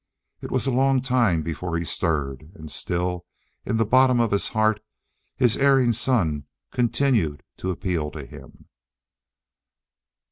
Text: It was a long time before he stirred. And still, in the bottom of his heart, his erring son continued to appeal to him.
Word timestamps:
It 0.41 0.49
was 0.49 0.65
a 0.65 0.71
long 0.71 1.03
time 1.03 1.43
before 1.43 1.77
he 1.77 1.85
stirred. 1.85 2.49
And 2.55 2.71
still, 2.71 3.27
in 3.67 3.77
the 3.77 3.85
bottom 3.85 4.19
of 4.19 4.31
his 4.31 4.49
heart, 4.49 4.83
his 5.35 5.55
erring 5.57 5.93
son 5.93 6.45
continued 6.71 7.43
to 7.57 7.69
appeal 7.69 8.09
to 8.09 8.25
him. 8.25 8.65